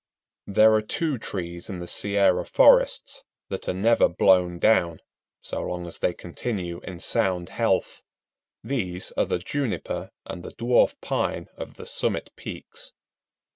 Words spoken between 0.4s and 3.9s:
There are two trees in the Sierra forests that are